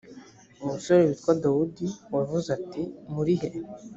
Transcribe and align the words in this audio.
umusore 0.63 0.99
witwa 1.07 1.31
dawudi 1.41 1.87
wavuze 2.13 2.47
ati 2.57 2.83
muri 3.13 3.33
he 3.41 3.49